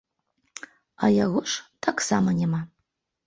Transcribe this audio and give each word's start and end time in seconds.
А 1.03 1.09
яго 1.25 1.41
ж 1.53 1.85
таксама 1.87 2.29
няма. 2.41 2.61